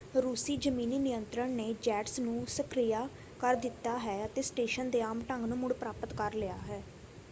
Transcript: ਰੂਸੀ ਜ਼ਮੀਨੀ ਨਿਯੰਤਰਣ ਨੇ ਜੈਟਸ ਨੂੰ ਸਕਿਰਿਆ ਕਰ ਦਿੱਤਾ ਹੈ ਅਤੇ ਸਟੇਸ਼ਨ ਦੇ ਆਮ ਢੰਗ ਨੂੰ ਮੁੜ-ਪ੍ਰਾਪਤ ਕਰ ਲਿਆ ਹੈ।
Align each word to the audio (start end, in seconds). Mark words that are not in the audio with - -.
ਰੂਸੀ 0.15 0.55
ਜ਼ਮੀਨੀ 0.57 0.97
ਨਿਯੰਤਰਣ 0.99 1.49
ਨੇ 1.49 1.73
ਜੈਟਸ 1.81 2.19
ਨੂੰ 2.19 2.45
ਸਕਿਰਿਆ 2.49 3.07
ਕਰ 3.39 3.55
ਦਿੱਤਾ 3.57 3.97
ਹੈ 3.99 4.25
ਅਤੇ 4.25 4.41
ਸਟੇਸ਼ਨ 4.41 4.89
ਦੇ 4.89 5.01
ਆਮ 5.01 5.21
ਢੰਗ 5.21 5.45
ਨੂੰ 5.45 5.57
ਮੁੜ-ਪ੍ਰਾਪਤ 5.57 6.13
ਕਰ 6.13 6.33
ਲਿਆ 6.35 6.55
ਹੈ। 6.59 6.81